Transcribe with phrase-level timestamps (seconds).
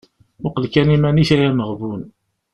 [0.41, 2.01] Muqel kan iman-ik ay ameɣbun…